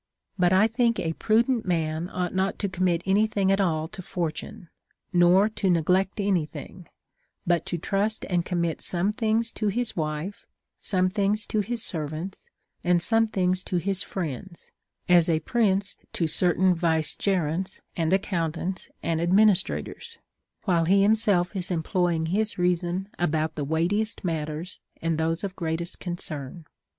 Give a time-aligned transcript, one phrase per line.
[0.01, 0.03] t
[0.39, 4.01] But I tliink a prudent man ought not to commit any thing at all to
[4.01, 4.67] Fortune,
[5.13, 6.87] nor to neglect any thing,
[7.45, 10.45] but to trust and commit some things to his Avife,
[10.79, 12.49] some things to his servants,
[12.83, 14.71] and some things to his friends
[15.07, 20.17] (as a prince to certain vice gerents and accountants and administrators),
[20.63, 25.55] while he him self is employing his reason about the weightiest matters, and those of
[25.55, 26.65] greatest concern.